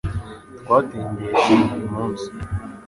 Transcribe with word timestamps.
Twateye 0.59 1.05
imbere 1.09 1.33
cyane 1.43 1.69
uyumunsi. 1.79 2.27